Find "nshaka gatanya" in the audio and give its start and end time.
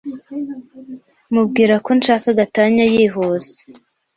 1.99-2.83